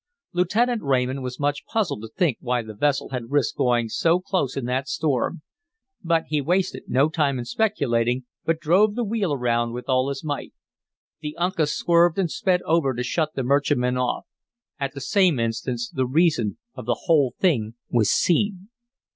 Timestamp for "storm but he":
4.87-6.41